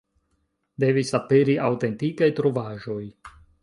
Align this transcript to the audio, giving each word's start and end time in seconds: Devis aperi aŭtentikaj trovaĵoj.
Devis 0.85 1.13
aperi 1.19 1.59
aŭtentikaj 1.69 2.35
trovaĵoj. 2.43 3.03